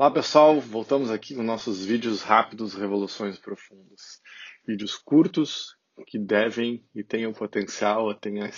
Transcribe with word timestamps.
Olá 0.00 0.10
pessoal, 0.10 0.58
voltamos 0.58 1.10
aqui 1.10 1.34
com 1.34 1.42
nossos 1.42 1.84
vídeos 1.84 2.22
rápidos 2.22 2.72
Revoluções 2.72 3.38
Profundas. 3.38 4.22
Vídeos 4.66 4.96
curtos 4.96 5.76
que 6.06 6.18
devem 6.18 6.82
e 6.94 7.04
têm 7.04 7.26
o 7.26 7.34
potencial, 7.34 8.14
têm 8.14 8.42
a 8.42 8.50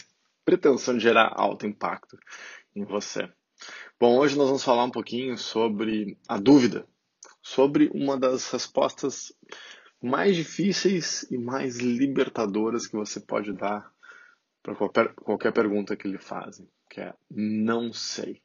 pretensão 0.44 0.96
de 0.96 1.02
gerar 1.02 1.32
alto 1.34 1.66
impacto 1.66 2.16
em 2.76 2.84
você. 2.84 3.28
Bom, 3.98 4.20
hoje 4.20 4.38
nós 4.38 4.46
vamos 4.46 4.62
falar 4.62 4.84
um 4.84 4.90
pouquinho 4.92 5.36
sobre 5.36 6.16
a 6.28 6.38
dúvida, 6.38 6.86
sobre 7.42 7.90
uma 7.92 8.16
das 8.16 8.48
respostas 8.48 9.32
mais 10.00 10.36
difíceis 10.36 11.26
e 11.28 11.36
mais 11.36 11.78
libertadoras 11.78 12.86
que 12.86 12.94
você 12.94 13.18
pode 13.18 13.52
dar 13.52 13.92
para 14.62 14.76
qualquer, 14.76 15.12
qualquer 15.14 15.52
pergunta 15.52 15.96
que 15.96 16.06
lhe 16.06 16.18
fazem, 16.18 16.68
que 16.88 17.00
é 17.00 17.12
não 17.28 17.92
sei 17.92 18.40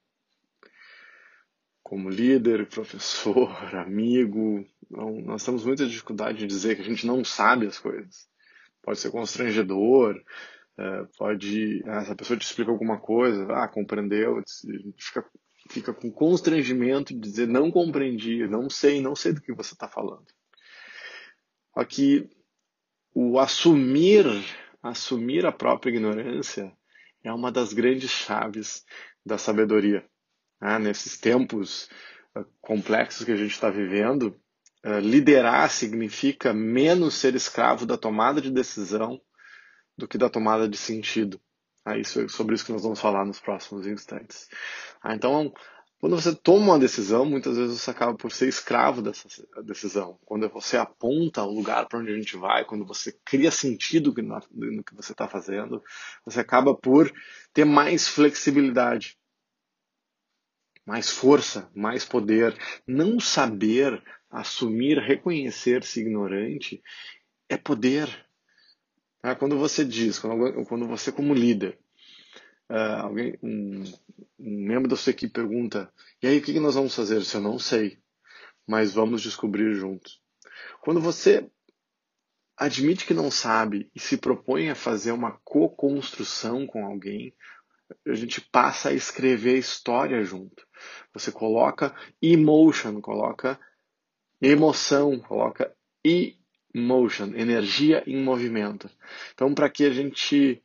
como 1.88 2.10
líder, 2.10 2.68
professor, 2.68 3.50
amigo, 3.74 4.66
não, 4.92 5.22
nós 5.22 5.46
temos 5.46 5.66
muita 5.66 5.88
dificuldade 5.88 6.40
de 6.40 6.48
dizer 6.48 6.76
que 6.76 6.82
a 6.82 6.86
gente 6.86 7.08
não 7.08 7.24
sabe 7.24 7.66
as 7.66 7.80
coisas. 7.80 8.28
Pode 8.84 9.00
ser 9.00 9.10
constrangedor, 9.10 10.22
é, 10.78 11.04
pode. 11.18 11.82
Ah, 11.86 12.02
essa 12.02 12.16
pessoa 12.16 12.38
te 12.38 12.44
explica 12.44 12.72
alguma 12.72 13.00
coisa, 13.00 13.48
ah, 13.54 13.70
compreendeu, 13.70 14.42
fica, 14.98 15.26
fica 15.70 15.94
com 15.94 16.12
constrangimento 16.12 17.14
de 17.14 17.22
dizer 17.22 17.48
não 17.48 17.72
compreendi, 17.72 18.46
não 18.48 18.70
sei, 18.70 19.02
não 19.02 19.16
sei 19.16 19.32
do 19.32 19.42
que 19.42 19.54
você 19.54 19.74
está 19.74 19.88
falando. 19.88 20.28
Aqui, 21.74 22.30
o 23.14 23.40
assumir, 23.40 24.26
assumir 24.84 25.46
a 25.46 25.54
própria 25.54 25.92
ignorância 25.92 26.76
é 27.24 27.32
uma 27.32 27.50
das 27.50 27.72
grandes 27.72 28.10
chaves 28.10 28.84
da 29.26 29.38
sabedoria 29.38 30.06
né, 30.62 30.80
nesses 30.80 31.18
tempos 31.18 31.90
uh, 32.36 32.46
complexos 32.62 33.26
que 33.26 33.32
a 33.32 33.36
gente 33.36 33.52
está 33.52 33.70
vivendo, 33.70 34.36
uh, 34.86 35.00
liderar 35.00 35.70
significa 35.70 36.54
menos 36.54 37.16
ser 37.16 37.36
escravo 37.36 37.86
da 37.86 37.98
tomada 37.98 38.42
de 38.42 38.52
decisão 38.52 39.22
do 39.98 40.08
que 40.08 40.18
da 40.18 40.30
tomada 40.30 40.68
de 40.68 40.78
sentido. 40.78 41.40
É 41.88 41.98
isso, 42.00 42.28
sobre 42.30 42.54
isso 42.54 42.66
que 42.66 42.74
nós 42.74 42.84
vamos 42.84 43.00
falar 43.00 43.26
nos 43.26 43.40
próximos 43.40 43.88
instantes. 43.88 44.50
Ah, 45.02 45.16
então, 45.16 45.54
quando 46.00 46.16
você 46.16 46.36
toma 46.36 46.74
uma 46.74 46.80
decisão, 46.80 47.26
muitas 47.26 47.58
vezes 47.58 47.82
você 47.82 47.90
acaba 47.90 48.14
por 48.14 48.32
ser 48.32 48.48
escravo 48.48 49.02
dessa 49.02 49.28
decisão. 49.64 50.20
Quando 50.26 50.48
você 50.50 50.78
aponta 50.78 51.42
o 51.44 51.52
lugar 51.52 51.88
para 51.88 52.00
onde 52.00 52.12
a 52.12 52.16
gente 52.16 52.38
vai, 52.38 52.66
quando 52.66 52.86
você 52.86 53.18
cria 53.26 53.50
sentido 53.50 54.14
no 54.52 54.84
que 54.84 54.96
você 54.96 55.14
está 55.14 55.28
fazendo, 55.28 55.82
você 56.24 56.42
acaba 56.42 56.76
por 56.76 57.12
ter 57.52 57.66
mais 57.66 58.08
flexibilidade 58.08 59.18
mais 60.88 61.10
força, 61.10 61.70
mais 61.76 62.06
poder. 62.06 62.58
Não 62.88 63.20
saber 63.20 64.02
assumir, 64.32 64.98
reconhecer-se 65.00 66.00
ignorante 66.00 66.82
é 67.50 67.58
poder. 67.58 68.08
Ah, 69.22 69.36
quando 69.36 69.58
você 69.58 69.84
diz, 69.84 70.18
quando, 70.18 70.66
quando 70.66 70.88
você 70.88 71.12
como 71.12 71.34
líder, 71.34 71.78
uh, 72.70 73.02
alguém, 73.02 73.38
um, 73.44 73.84
um, 74.40 74.66
membro 74.66 74.88
da 74.88 74.96
sua 74.96 75.12
equipe 75.12 75.34
pergunta, 75.34 75.92
e 76.24 76.28
aí 76.28 76.38
o 76.38 76.42
que, 76.42 76.54
que 76.54 76.60
nós 76.60 76.76
vamos 76.76 76.96
fazer? 76.96 77.22
Se 77.24 77.36
eu 77.36 77.42
não 77.42 77.60
sei, 77.60 78.00
mas 78.66 78.94
vamos 78.94 79.22
descobrir 79.22 79.74
juntos. 79.74 80.22
Quando 80.82 81.02
você 81.02 81.50
admite 82.56 83.06
que 83.06 83.14
não 83.14 83.30
sabe 83.30 83.92
e 83.94 84.00
se 84.00 84.16
propõe 84.16 84.70
a 84.70 84.76
fazer 84.76 85.12
uma 85.12 85.34
co-construção 85.44 86.66
com 86.66 86.86
alguém, 86.86 87.34
a 88.06 88.14
gente 88.14 88.42
passa 88.42 88.90
a 88.90 88.94
escrever 88.94 89.58
história 89.58 90.24
junto. 90.24 90.66
Você 91.14 91.32
coloca 91.32 91.96
emotion, 92.22 93.02
coloca 93.02 93.60
emoção, 94.42 95.20
coloca 95.20 95.74
emotion, 96.04 97.34
energia 97.36 98.04
em 98.06 98.22
movimento. 98.22 98.90
Então, 99.34 99.54
para 99.54 99.70
que 99.70 99.86
a 99.86 99.92
gente 99.92 100.62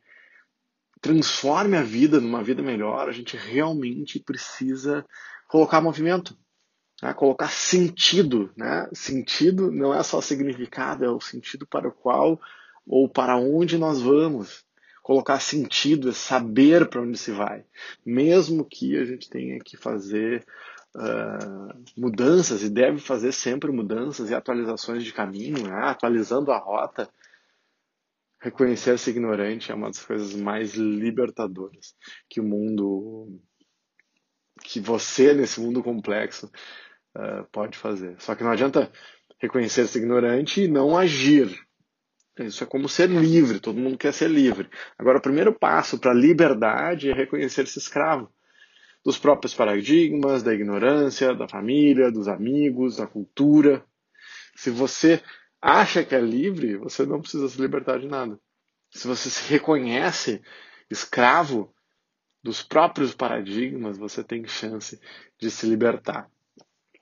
transforme 1.01 1.75
a 1.75 1.83
vida 1.83 2.19
numa 2.21 2.43
vida 2.43 2.61
melhor, 2.61 3.09
a 3.09 3.11
gente 3.11 3.35
realmente 3.35 4.19
precisa 4.19 5.05
colocar 5.49 5.81
movimento, 5.81 6.37
né? 7.01 7.13
colocar 7.13 7.49
sentido. 7.49 8.53
Né? 8.55 8.87
Sentido 8.93 9.71
não 9.71 9.93
é 9.93 10.01
só 10.03 10.21
significado, 10.21 11.03
é 11.03 11.09
o 11.09 11.19
sentido 11.19 11.67
para 11.67 11.89
o 11.89 11.91
qual 11.91 12.39
ou 12.85 13.09
para 13.09 13.37
onde 13.37 13.77
nós 13.77 14.01
vamos 14.01 14.65
colocar 15.03 15.39
sentido, 15.41 16.09
é 16.09 16.13
saber 16.13 16.89
para 16.89 17.01
onde 17.01 17.17
se 17.17 17.31
vai. 17.31 17.65
Mesmo 18.05 18.65
que 18.65 18.97
a 18.97 19.03
gente 19.03 19.29
tenha 19.29 19.59
que 19.59 19.75
fazer 19.75 20.45
uh, 20.95 21.83
mudanças, 21.95 22.63
e 22.63 22.69
deve 22.69 22.99
fazer 22.99 23.33
sempre 23.33 23.69
mudanças 23.71 24.29
e 24.29 24.33
atualizações 24.33 25.03
de 25.03 25.13
caminho, 25.13 25.67
né? 25.67 25.75
atualizando 25.83 26.51
a 26.51 26.57
rota, 26.57 27.09
reconhecer-se 28.39 29.09
ignorante 29.09 29.71
é 29.71 29.75
uma 29.75 29.87
das 29.87 30.03
coisas 30.03 30.33
mais 30.35 30.73
libertadoras 30.73 31.95
que 32.29 32.39
o 32.39 32.43
mundo, 32.43 33.39
que 34.63 34.79
você 34.79 35.33
nesse 35.33 35.59
mundo 35.59 35.83
complexo 35.83 36.49
uh, 37.17 37.45
pode 37.51 37.77
fazer. 37.77 38.15
Só 38.19 38.35
que 38.35 38.43
não 38.43 38.51
adianta 38.51 38.89
reconhecer-se 39.37 39.97
ignorante 39.97 40.61
e 40.61 40.67
não 40.69 40.97
agir. 40.97 41.49
Isso 42.39 42.63
é 42.63 42.67
como 42.67 42.89
ser 42.89 43.09
livre, 43.09 43.59
todo 43.59 43.79
mundo 43.79 43.97
quer 43.97 44.11
ser 44.11 44.29
livre. 44.29 44.69
Agora, 44.97 45.19
o 45.19 45.21
primeiro 45.21 45.53
passo 45.53 45.99
para 45.99 46.11
a 46.11 46.15
liberdade 46.15 47.09
é 47.09 47.13
reconhecer-se 47.13 47.77
escravo 47.77 48.31
dos 49.03 49.19
próprios 49.19 49.53
paradigmas, 49.53 50.41
da 50.41 50.53
ignorância, 50.53 51.35
da 51.35 51.47
família, 51.47 52.11
dos 52.11 52.27
amigos, 52.27 52.97
da 52.97 53.05
cultura. 53.05 53.85
Se 54.55 54.71
você 54.71 55.21
acha 55.61 56.03
que 56.03 56.15
é 56.15 56.21
livre, 56.21 56.77
você 56.77 57.05
não 57.05 57.21
precisa 57.21 57.47
se 57.47 57.61
libertar 57.61 57.99
de 57.99 58.07
nada. 58.07 58.39
Se 58.89 59.07
você 59.07 59.29
se 59.29 59.47
reconhece 59.51 60.41
escravo 60.89 61.73
dos 62.41 62.63
próprios 62.63 63.13
paradigmas, 63.13 63.97
você 63.97 64.23
tem 64.23 64.45
chance 64.47 64.99
de 65.39 65.51
se 65.51 65.65
libertar. 65.65 66.29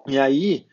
E 0.07 0.17
aí, 0.17 0.67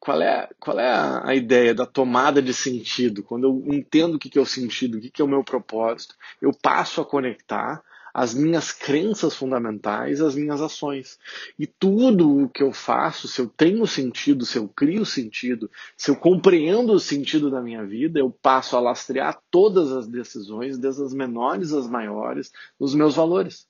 qual 0.00 0.22
é, 0.22 0.48
qual 0.58 0.80
é 0.80 0.90
a, 0.90 1.34
ideia 1.34 1.74
da 1.74 1.84
tomada 1.84 2.40
de 2.40 2.54
sentido? 2.54 3.22
Quando 3.22 3.44
eu 3.44 3.74
entendo 3.74 4.14
o 4.14 4.18
que, 4.18 4.38
é 4.38 4.40
o 4.40 4.46
sentido, 4.46 4.96
o 4.96 5.00
que, 5.00 5.20
é 5.20 5.24
o 5.24 5.28
meu 5.28 5.44
propósito, 5.44 6.14
eu 6.40 6.50
passo 6.52 7.02
a 7.02 7.04
conectar 7.04 7.82
as 8.12 8.34
minhas 8.34 8.72
crenças 8.72 9.36
fundamentais 9.36 10.20
às 10.20 10.34
minhas 10.34 10.62
ações. 10.62 11.18
E 11.58 11.66
tudo 11.66 12.44
o 12.44 12.48
que 12.48 12.62
eu 12.62 12.72
faço, 12.72 13.28
se 13.28 13.40
eu 13.40 13.46
tenho 13.46 13.86
sentido, 13.86 14.46
se 14.46 14.58
eu 14.58 14.66
crio 14.66 15.04
sentido, 15.04 15.70
se 15.96 16.10
eu 16.10 16.16
compreendo 16.16 16.92
o 16.94 16.98
sentido 16.98 17.50
da 17.50 17.60
minha 17.60 17.84
vida, 17.84 18.18
eu 18.18 18.30
passo 18.30 18.76
a 18.76 18.80
lastrear 18.80 19.38
todas 19.50 19.92
as 19.92 20.08
decisões, 20.08 20.78
desde 20.78 21.02
as 21.02 21.12
menores 21.12 21.72
às 21.72 21.86
maiores, 21.86 22.50
nos 22.80 22.94
meus 22.94 23.14
valores. 23.14 23.68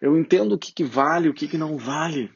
Eu 0.00 0.18
entendo 0.18 0.52
o 0.52 0.58
que, 0.58 0.70
que 0.70 0.84
vale, 0.84 1.30
o 1.30 1.34
que, 1.34 1.48
que 1.48 1.56
não 1.56 1.78
vale. 1.78 2.30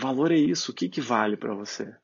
Valor 0.00 0.32
é 0.32 0.36
isso. 0.36 0.72
O 0.72 0.74
que, 0.74 0.88
que 0.88 1.00
vale 1.00 1.36
para 1.36 1.54
você? 1.54 1.94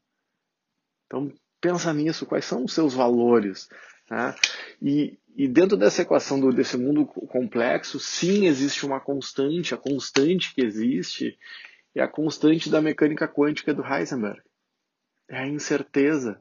Então, 1.07 1.33
pensa 1.61 1.93
nisso. 1.93 2.27
Quais 2.27 2.45
são 2.45 2.65
os 2.65 2.75
seus 2.75 2.93
valores? 2.93 3.69
Tá? 4.07 4.37
E, 4.81 5.19
e 5.35 5.49
dentro 5.49 5.77
dessa 5.77 6.03
equação 6.03 6.39
do, 6.39 6.53
desse 6.53 6.77
mundo 6.77 7.07
complexo, 7.07 7.99
sim, 7.99 8.47
existe 8.47 8.85
uma 8.85 9.01
constante. 9.01 9.75
A 9.75 9.79
constante 9.79 10.55
que 10.55 10.61
existe 10.61 11.39
é 11.95 12.03
a 12.03 12.09
constante 12.09 12.69
da 12.69 12.83
mecânica 12.83 13.27
quântica 13.27 13.73
do 13.73 13.85
Heisenberg. 13.85 14.43
É 15.29 15.39
a 15.39 15.49
incerteza. 15.49 16.41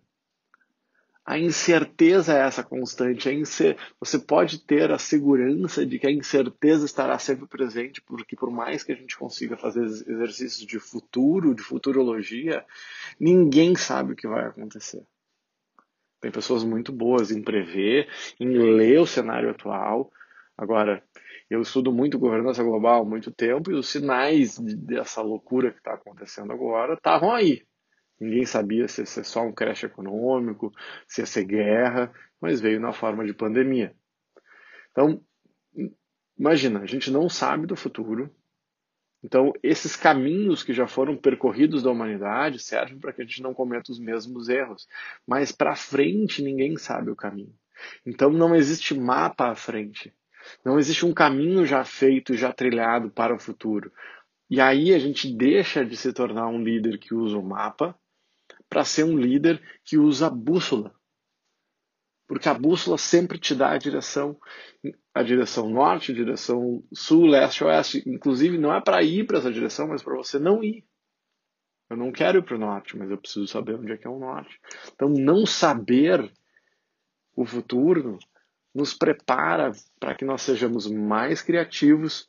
A 1.25 1.39
incerteza 1.39 2.37
é 2.37 2.45
essa 2.45 2.63
constante. 2.63 3.29
Incer... 3.31 3.75
Você 3.99 4.19
pode 4.19 4.59
ter 4.63 4.91
a 4.91 4.99
segurança 4.99 5.83
de 5.83 5.97
que 5.97 6.05
a 6.05 6.11
incerteza 6.11 6.85
estará 6.85 7.17
sempre 7.17 7.47
presente, 7.47 7.99
porque 8.01 8.35
por 8.35 8.51
mais 8.51 8.83
que 8.83 8.91
a 8.91 8.95
gente 8.95 9.17
consiga 9.17 9.57
fazer 9.57 9.83
exercícios 9.83 10.67
de 10.67 10.77
futuro, 10.79 11.55
de 11.55 11.63
futurologia, 11.63 12.63
ninguém 13.19 13.75
sabe 13.75 14.13
o 14.13 14.15
que 14.15 14.27
vai 14.27 14.45
acontecer. 14.45 15.03
Tem 16.21 16.31
pessoas 16.31 16.63
muito 16.63 16.91
boas 16.91 17.31
em 17.31 17.41
prever, 17.41 18.07
em 18.39 18.47
ler 18.47 18.99
o 18.99 19.07
cenário 19.07 19.49
atual. 19.49 20.11
Agora, 20.55 21.03
eu 21.49 21.61
estudo 21.61 21.91
muito 21.91 22.19
governança 22.19 22.63
global 22.63 23.01
há 23.01 23.05
muito 23.05 23.31
tempo 23.31 23.71
e 23.71 23.75
os 23.75 23.89
sinais 23.89 24.59
dessa 24.59 25.21
loucura 25.21 25.71
que 25.71 25.77
está 25.79 25.95
acontecendo 25.95 26.53
agora 26.53 26.93
estavam 26.93 27.31
aí. 27.31 27.63
Ninguém 28.19 28.45
sabia 28.45 28.87
se 28.87 29.01
ia 29.01 29.05
ser 29.05 29.25
só 29.25 29.41
um 29.41 29.51
crash 29.51 29.83
econômico, 29.83 30.71
se 31.07 31.21
ia 31.21 31.25
ser 31.25 31.45
guerra, 31.45 32.13
mas 32.39 32.61
veio 32.61 32.79
na 32.79 32.93
forma 32.93 33.25
de 33.25 33.33
pandemia. 33.33 33.93
Então, 34.91 35.21
imagina, 36.37 36.79
a 36.79 36.85
gente 36.85 37.11
não 37.11 37.27
sabe 37.27 37.67
do 37.67 37.75
futuro. 37.75 38.33
Então, 39.23 39.51
esses 39.63 39.95
caminhos 39.95 40.63
que 40.63 40.71
já 40.71 40.87
foram 40.87 41.17
percorridos 41.17 41.83
da 41.83 41.89
humanidade 41.89 42.59
servem 42.59 42.99
para 42.99 43.11
que 43.11 43.21
a 43.21 43.25
gente 43.25 43.41
não 43.41 43.53
cometa 43.53 43.91
os 43.91 43.99
mesmos 43.99 44.47
erros. 44.47 44.87
Mas 45.27 45.51
para 45.51 45.75
frente 45.75 46.41
ninguém 46.41 46.77
sabe 46.77 47.09
o 47.09 47.15
caminho. 47.15 47.53
Então, 48.05 48.29
não 48.29 48.55
existe 48.55 48.93
mapa 48.93 49.49
à 49.49 49.55
frente. 49.55 50.13
Não 50.63 50.77
existe 50.77 51.05
um 51.05 51.13
caminho 51.13 51.65
já 51.65 51.83
feito, 51.83 52.35
já 52.35 52.53
trilhado 52.53 53.09
para 53.09 53.35
o 53.35 53.39
futuro. 53.39 53.91
E 54.49 54.61
aí 54.61 54.93
a 54.93 54.99
gente 54.99 55.35
deixa 55.35 55.83
de 55.83 55.97
se 55.97 56.13
tornar 56.13 56.47
um 56.47 56.63
líder 56.63 56.99
que 56.99 57.13
usa 57.13 57.37
o 57.37 57.43
mapa 57.43 57.97
para 58.69 58.83
ser 58.83 59.03
um 59.03 59.17
líder 59.17 59.61
que 59.83 59.97
usa 59.97 60.27
a 60.27 60.29
bússola. 60.29 60.93
Porque 62.27 62.49
a 62.49 62.53
bússola 62.53 62.97
sempre 62.97 63.37
te 63.37 63.53
dá 63.53 63.71
a 63.71 63.77
direção, 63.77 64.39
a 65.13 65.21
direção 65.21 65.69
norte, 65.69 66.11
a 66.11 66.15
direção 66.15 66.83
sul, 66.91 67.27
leste, 67.27 67.63
oeste. 67.63 68.03
Inclusive, 68.07 68.57
não 68.57 68.73
é 68.73 68.81
para 68.81 69.03
ir 69.03 69.27
para 69.27 69.37
essa 69.37 69.51
direção, 69.51 69.87
mas 69.87 70.01
para 70.01 70.15
você 70.15 70.39
não 70.39 70.63
ir. 70.63 70.83
Eu 71.87 71.95
não 71.95 72.11
quero 72.11 72.39
ir 72.39 72.43
para 72.43 72.55
o 72.55 72.59
norte, 72.59 72.97
mas 72.97 73.11
eu 73.11 73.17
preciso 73.17 73.47
saber 73.47 73.75
onde 73.75 73.91
é 73.91 73.97
que 73.97 74.07
é 74.07 74.09
o 74.09 74.17
norte. 74.17 74.59
Então, 74.91 75.07
não 75.07 75.45
saber 75.45 76.31
o 77.35 77.45
futuro 77.45 78.17
nos 78.73 78.93
prepara 78.93 79.71
para 79.99 80.15
que 80.15 80.25
nós 80.25 80.41
sejamos 80.41 80.87
mais 80.87 81.41
criativos, 81.41 82.27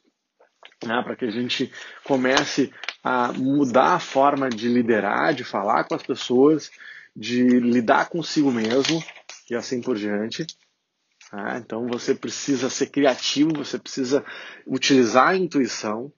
né, 0.84 1.02
para 1.02 1.16
que 1.16 1.24
a 1.24 1.30
gente 1.30 1.72
comece 2.04 2.72
a 3.08 3.32
mudar 3.32 3.94
a 3.94 4.00
forma 4.00 4.50
de 4.50 4.66
liderar, 4.66 5.32
de 5.32 5.44
falar 5.44 5.84
com 5.84 5.94
as 5.94 6.02
pessoas, 6.02 6.72
de 7.14 7.60
lidar 7.60 8.08
consigo 8.08 8.50
mesmo 8.50 9.00
e 9.48 9.54
assim 9.54 9.80
por 9.80 9.96
diante. 9.96 10.44
Tá? 11.30 11.56
Então 11.58 11.86
você 11.86 12.16
precisa 12.16 12.68
ser 12.68 12.88
criativo, 12.88 13.52
você 13.54 13.78
precisa 13.78 14.24
utilizar 14.66 15.28
a 15.28 15.36
intuição. 15.36 16.12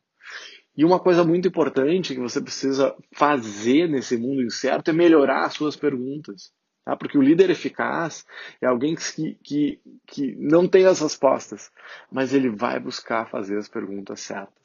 E 0.74 0.82
uma 0.82 0.98
coisa 0.98 1.22
muito 1.22 1.46
importante 1.46 2.14
que 2.14 2.20
você 2.20 2.40
precisa 2.40 2.96
fazer 3.12 3.86
nesse 3.86 4.16
mundo 4.16 4.40
incerto 4.40 4.88
é 4.88 4.94
melhorar 4.94 5.44
as 5.44 5.52
suas 5.52 5.76
perguntas. 5.76 6.50
Tá? 6.86 6.96
Porque 6.96 7.18
o 7.18 7.22
líder 7.22 7.50
eficaz 7.50 8.24
é 8.62 8.66
alguém 8.66 8.94
que, 8.94 9.34
que, 9.44 9.78
que 10.06 10.34
não 10.36 10.66
tem 10.66 10.86
as 10.86 11.00
respostas, 11.00 11.70
mas 12.10 12.32
ele 12.32 12.48
vai 12.48 12.80
buscar 12.80 13.28
fazer 13.28 13.58
as 13.58 13.68
perguntas 13.68 14.20
certas. 14.20 14.57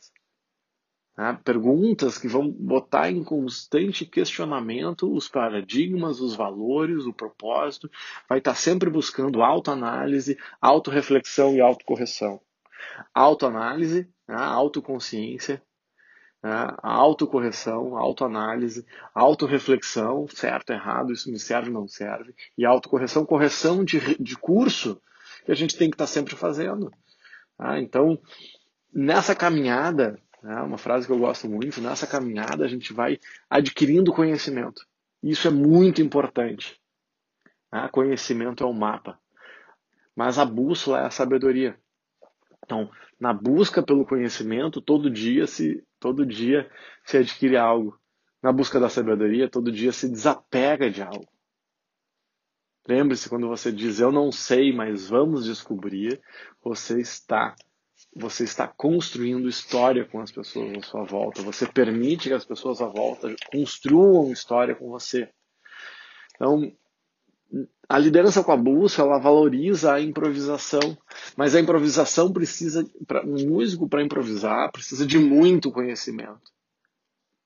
Tá? 1.15 1.33
Perguntas 1.36 2.18
que 2.18 2.27
vão 2.27 2.50
botar 2.50 3.12
em 3.12 3.24
constante 3.24 4.06
questionamento 4.06 5.13
os 5.13 5.27
paradigmas, 5.27 6.19
os 6.19 6.36
valores, 6.36 7.06
o 7.06 7.13
propósito. 7.13 7.89
Vai 8.27 8.39
estar 8.39 8.56
sempre 8.56 8.89
buscando 8.89 9.44
autoanálise, 9.44 10.38
autorreflexão 10.60 11.56
e 11.56 11.62
autocorreção. 11.62 12.42
Autoanálise, 13.13 14.10
tá? 14.25 14.44
autoconsciência, 14.44 15.62
né? 16.42 16.75
autocorreção, 16.81 17.95
autoanálise, 17.95 18.86
autorreflexão, 19.13 20.27
certo, 20.27 20.74
errado, 20.74 21.13
isso 21.13 21.31
me 21.31 21.39
serve, 21.39 21.69
não 21.69 21.88
serve, 21.88 22.36
e 22.57 22.65
autocorreção, 22.65 23.25
correção 23.25 23.86
de, 23.86 24.18
de 24.21 24.36
curso 24.36 25.00
que 25.45 25.51
a 25.51 25.56
gente 25.56 25.77
tem 25.77 25.89
que 25.89 25.95
estar 25.95 26.07
sempre 26.07 26.36
fazendo. 26.36 26.92
Tá? 27.57 27.80
Então, 27.80 28.19
nessa 28.92 29.36
caminhada, 29.36 30.19
né, 30.44 30.62
uma 30.62 30.78
frase 30.78 31.07
que 31.07 31.13
eu 31.13 31.18
gosto 31.18 31.50
muito, 31.50 31.81
nessa 31.81 32.06
caminhada 32.06 32.66
a 32.66 32.68
gente 32.68 32.92
vai 32.92 33.18
adquirindo 33.50 34.13
conhecimento. 34.13 34.86
Isso 35.24 35.48
é 35.48 35.51
muito 35.51 36.01
importante. 36.01 36.80
Tá? 37.72 37.88
Conhecimento 37.88 38.63
é 38.63 38.68
o 38.68 38.74
mapa. 38.74 39.18
Mas 40.13 40.38
a 40.38 40.45
bússola 40.45 41.00
é 41.00 41.06
a 41.06 41.10
sabedoria. 41.10 41.80
Então, 42.63 42.92
na 43.19 43.34
busca 43.34 43.81
pelo 43.81 44.06
conhecimento, 44.06 44.81
todo 44.81 45.10
dia 45.10 45.48
se 45.48 45.84
todo 46.00 46.25
dia 46.25 46.69
se 47.06 47.18
adquire 47.18 47.56
algo. 47.56 47.98
Na 48.42 48.51
busca 48.51 48.80
da 48.80 48.89
sabedoria, 48.89 49.50
todo 49.50 49.72
dia 49.72 49.94
se 49.94 50.10
desapega 50.10 50.92
de 50.92 51.01
algo. 51.01 51.28
Lembre-se 52.86 53.30
quando 53.30 53.48
você 53.48 53.72
diz 53.72 54.01
eu 54.01 54.12
não 54.12 54.30
sei, 54.30 54.74
mas 54.75 55.07
vamos 55.07 55.46
descobrir, 55.46 56.22
você 56.62 57.00
está 57.00 57.56
você 58.16 58.44
está 58.44 58.68
construindo 58.68 59.50
história 59.50 60.06
com 60.06 60.20
as 60.20 60.32
pessoas 60.32 60.78
à 60.78 60.82
sua 60.82 61.04
volta. 61.04 61.42
Você 61.42 61.66
permite 61.66 62.30
que 62.30 62.34
as 62.34 62.46
pessoas 62.46 62.82
à 62.82 62.88
volta 62.88 63.36
construam 63.52 64.32
história 64.32 64.76
com 64.76 64.90
você. 64.90 65.30
Então, 66.36 66.72
a 67.88 68.00
liderança 68.00 68.44
com 68.44 68.52
a 68.52 68.58
bússola 68.58 69.14
ela 69.14 69.20
valoriza 69.20 69.94
a 69.94 70.02
improvisação, 70.02 70.98
mas 71.38 71.56
a 71.56 71.60
improvisação 71.60 72.32
precisa, 72.32 72.86
um 73.26 73.48
músico 73.48 73.88
para 73.88 74.04
improvisar, 74.04 74.72
precisa 74.72 75.06
de 75.06 75.20
muito 75.20 75.72
conhecimento. 75.72 76.52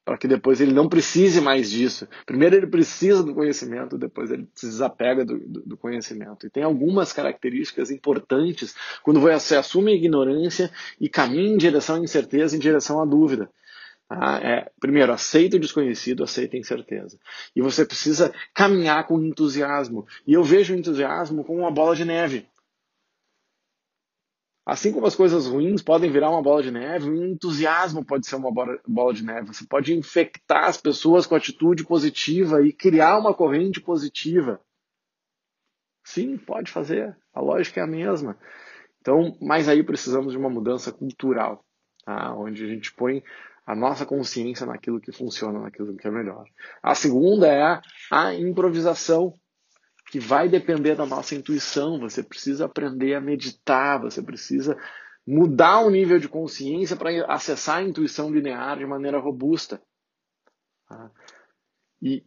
Para 0.08 0.18
que 0.18 0.26
depois 0.26 0.62
ele 0.62 0.72
não 0.72 0.88
precise 0.88 1.42
mais 1.42 1.70
disso. 1.70 2.08
Primeiro 2.26 2.56
ele 2.56 2.68
precisa 2.68 3.22
do 3.22 3.34
conhecimento, 3.34 3.98
depois 3.98 4.32
ele 4.32 4.48
se 4.56 4.66
desapega 4.66 5.26
do, 5.26 5.38
do, 5.38 5.62
do 5.66 5.78
conhecimento. 5.78 6.48
E 6.48 6.50
tem 6.50 6.64
algumas 6.64 7.12
características 7.12 7.92
importantes 7.92 8.74
quando 9.04 9.20
você 9.20 9.58
assume 9.58 9.92
a 9.92 9.96
ignorância 9.96 10.72
e 10.98 11.10
caminha 11.10 11.50
em 11.50 11.58
direção 11.58 11.98
à 11.98 12.00
incerteza, 12.00 12.56
em 12.56 12.60
direção 12.60 13.02
à 13.02 13.06
dúvida. 13.06 13.50
Ah, 14.10 14.40
é, 14.42 14.72
primeiro, 14.80 15.12
aceita 15.12 15.58
o 15.58 15.60
desconhecido, 15.60 16.24
aceita 16.24 16.56
a 16.56 16.60
incerteza. 16.62 17.20
E 17.54 17.62
você 17.62 17.86
precisa 17.86 18.34
caminhar 18.54 19.06
com 19.08 19.22
entusiasmo. 19.22 20.08
E 20.26 20.32
eu 20.32 20.42
vejo 20.42 20.74
o 20.74 20.78
entusiasmo 20.78 21.44
como 21.44 21.60
uma 21.60 21.72
bola 21.72 21.94
de 21.98 22.06
neve. 22.06 22.48
Assim 24.68 24.92
como 24.92 25.08
as 25.08 25.16
coisas 25.16 25.48
ruins 25.48 25.82
podem 25.82 26.12
virar 26.12 26.30
uma 26.30 26.42
bola 26.42 26.62
de 26.62 26.70
neve, 26.70 27.10
o 27.10 27.26
entusiasmo 27.26 28.04
pode 28.04 28.28
ser 28.28 28.36
uma 28.36 28.52
bola 28.86 29.14
de 29.14 29.24
neve. 29.24 29.48
Você 29.48 29.66
pode 29.66 29.94
infectar 29.94 30.66
as 30.66 30.76
pessoas 30.76 31.26
com 31.26 31.36
atitude 31.36 31.86
positiva 31.86 32.62
e 32.62 32.74
criar 32.74 33.18
uma 33.18 33.34
corrente 33.34 33.80
positiva. 33.80 34.60
Sim, 36.04 36.38
pode 36.38 36.70
fazer. 36.70 37.18
A 37.34 37.40
lógica 37.40 37.80
é 37.80 37.84
a 37.84 37.88
mesma. 37.88 38.38
Então, 39.00 39.38
mas 39.42 39.70
aí 39.70 39.82
precisamos 39.84 40.34
de 40.34 40.38
uma 40.38 40.50
mudança 40.50 40.92
cultural, 40.92 41.64
tá? 42.04 42.36
onde 42.36 42.66
a 42.66 42.68
gente 42.68 42.94
põe 42.94 43.24
a 43.66 43.74
nossa 43.74 44.06
consciência 44.06 44.66
naquilo 44.66 45.00
que 45.00 45.14
funciona, 45.14 45.62
naquilo 45.62 45.96
que 45.96 46.10
é 46.10 46.12
melhor. 46.12 46.44
A 46.84 46.94
segunda 46.94 47.48
é 47.48 47.62
a, 47.62 47.82
a 48.12 48.34
improvisação, 48.34 49.34
que 50.10 50.20
vai 50.20 50.48
depender 50.48 50.96
da 50.96 51.06
nossa 51.06 51.36
intuição. 51.36 52.00
Você 52.00 52.24
precisa 52.24 52.66
aprender 52.66 53.16
a 53.16 53.22
meditar, 53.22 54.00
você 54.02 54.22
precisa 54.22 54.78
mudar 55.26 55.80
o 55.80 55.90
nível 55.90 56.20
de 56.20 56.30
consciência 56.30 56.96
para 56.96 57.10
acessar 57.26 57.78
a 57.78 57.84
intuição 57.84 58.32
linear 58.32 58.78
de 58.78 58.86
maneira 58.86 59.20
robusta. 59.20 59.82
Tá? 60.88 61.12
E 62.02 62.24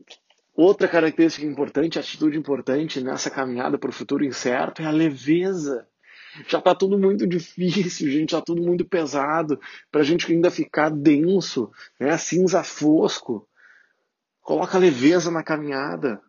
outra 0.54 0.86
característica 0.86 1.46
importante, 1.46 1.98
atitude 1.98 2.36
importante 2.36 3.00
nessa 3.00 3.30
caminhada 3.30 3.78
para 3.78 3.90
o 3.90 3.94
futuro 3.94 4.24
incerto 4.24 4.82
é 4.82 4.86
a 4.86 4.90
leveza 4.90 5.86
já 6.48 6.60
tá 6.60 6.74
tudo 6.74 6.98
muito 6.98 7.26
difícil, 7.26 8.10
gente, 8.10 8.32
já 8.32 8.40
tudo 8.40 8.62
muito 8.62 8.84
pesado, 8.84 9.60
pra 9.90 10.02
gente 10.02 10.30
ainda 10.30 10.50
ficar 10.50 10.90
denso, 10.90 11.70
né, 11.98 12.16
cinza 12.16 12.62
fosco. 12.62 13.48
Coloca 14.40 14.78
leveza 14.78 15.30
na 15.30 15.42
caminhada. 15.42 16.20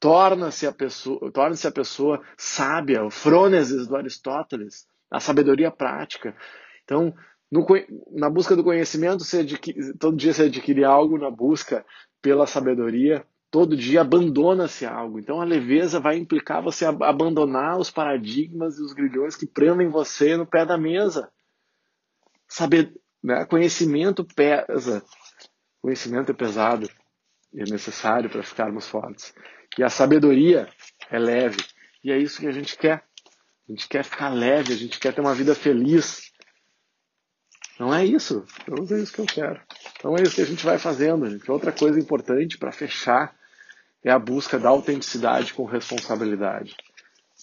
Torna-se 0.00 0.66
a 0.66 0.72
pessoa, 0.72 1.30
torna-se 1.30 1.66
a 1.66 1.72
pessoa 1.72 2.22
sábia, 2.36 3.04
o 3.04 3.10
frônesis 3.10 3.86
do 3.86 3.96
Aristóteles, 3.96 4.88
a 5.10 5.20
sabedoria 5.20 5.70
prática. 5.70 6.34
Então, 6.84 7.14
no, 7.50 7.66
na 8.12 8.30
busca 8.30 8.56
do 8.56 8.64
conhecimento, 8.64 9.24
adquire, 9.36 9.92
todo 9.98 10.16
dia 10.16 10.32
você 10.32 10.44
adquire 10.44 10.84
algo 10.84 11.18
na 11.18 11.30
busca 11.30 11.84
pela 12.22 12.46
sabedoria, 12.46 13.26
todo 13.50 13.76
dia 13.76 14.02
abandona-se 14.02 14.86
algo. 14.86 15.18
Então 15.18 15.40
a 15.40 15.44
leveza 15.44 15.98
vai 15.98 16.16
implicar 16.16 16.62
você 16.62 16.84
abandonar 16.84 17.78
os 17.78 17.90
paradigmas 17.90 18.78
e 18.78 18.82
os 18.82 18.92
grilhões 18.92 19.36
que 19.36 19.46
prendem 19.46 19.88
você 19.88 20.36
no 20.36 20.46
pé 20.46 20.64
da 20.64 20.78
mesa. 20.78 21.30
Saber, 22.48 22.94
né? 23.22 23.44
Conhecimento 23.44 24.24
pesa. 24.24 25.02
Conhecimento 25.82 26.30
é 26.30 26.34
pesado 26.34 26.88
e 27.52 27.60
é 27.60 27.64
necessário 27.64 28.30
para 28.30 28.42
ficarmos 28.42 28.86
fortes. 28.88 29.34
E 29.78 29.82
a 29.82 29.90
sabedoria 29.90 30.68
é 31.10 31.18
leve. 31.18 31.58
E 32.02 32.10
é 32.10 32.18
isso 32.18 32.40
que 32.40 32.46
a 32.46 32.52
gente 32.52 32.76
quer. 32.76 33.04
A 33.68 33.72
gente 33.72 33.88
quer 33.88 34.04
ficar 34.04 34.30
leve, 34.30 34.72
a 34.72 34.76
gente 34.76 34.98
quer 34.98 35.14
ter 35.14 35.20
uma 35.20 35.34
vida 35.34 35.54
feliz. 35.54 36.32
Não 37.78 37.94
é 37.94 38.04
isso. 38.04 38.44
Não 38.66 38.84
é 38.84 39.00
isso 39.00 39.12
que 39.12 39.20
eu 39.20 39.26
quero. 39.26 39.60
Então 39.96 40.16
é 40.16 40.22
isso 40.22 40.34
que 40.34 40.42
a 40.42 40.46
gente 40.46 40.64
vai 40.64 40.78
fazendo, 40.78 41.28
gente. 41.30 41.50
Outra 41.50 41.72
coisa 41.72 41.98
importante 41.98 42.58
para 42.58 42.72
fechar 42.72 43.34
é 44.02 44.10
a 44.10 44.18
busca 44.18 44.58
da 44.58 44.68
autenticidade 44.68 45.54
com 45.54 45.64
responsabilidade. 45.64 46.76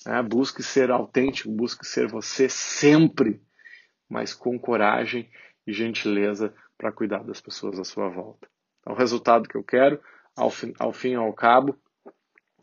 É, 0.06 0.22
busque 0.22 0.62
ser 0.64 0.92
autêntico, 0.92 1.50
busque 1.50 1.86
ser 1.86 2.08
você 2.08 2.48
sempre, 2.48 3.42
mas 4.10 4.34
com 4.34 4.60
coragem 4.60 5.30
e 5.66 5.74
gentileza 5.74 6.54
para 6.78 6.92
cuidar 6.92 7.24
das 7.24 7.42
pessoas 7.42 7.80
à 7.80 7.84
sua 7.84 8.10
volta. 8.10 8.48
Então, 8.80 8.94
o 8.94 8.98
resultado 8.98 9.50
que 9.50 9.56
eu 9.56 9.64
quero, 9.64 10.00
ao 10.36 10.50
fim, 10.50 10.74
ao 10.80 10.94
fim 10.94 11.10
e 11.10 11.16
ao 11.16 11.34
cabo, 11.34 11.78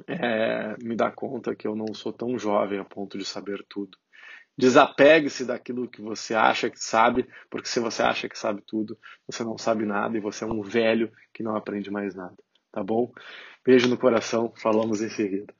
é 0.07 0.77
me 0.83 0.95
dar 0.97 1.13
conta 1.13 1.55
que 1.55 1.67
eu 1.67 1.75
não 1.75 1.93
sou 1.95 2.13
tão 2.13 2.39
jovem 2.39 2.79
a 2.79 2.85
ponto 2.85 3.19
de 3.19 3.25
saber 3.25 3.65
tudo. 3.69 3.99
Desapegue-se 4.57 5.45
daquilo 5.45 5.89
que 5.89 6.01
você 6.01 6.35
acha 6.35 6.71
que 6.71 6.79
sabe, 6.79 7.29
porque 7.51 7.69
se 7.69 7.81
você 7.81 8.03
acha 8.03 8.29
que 8.29 8.39
sabe 8.39 8.63
tudo, 8.65 8.97
você 9.27 9.43
não 9.43 9.59
sabe 9.59 9.85
nada 9.85 10.17
e 10.17 10.21
você 10.21 10.45
é 10.45 10.47
um 10.47 10.63
velho 10.63 11.11
que 11.33 11.43
não 11.43 11.57
aprende 11.57 11.91
mais 11.91 12.15
nada. 12.15 12.37
Tá 12.71 12.83
bom? 12.83 13.13
Beijo 13.65 13.89
no 13.89 13.99
coração, 13.99 14.53
falamos 14.57 15.01
em 15.03 15.09
seguida. 15.09 15.53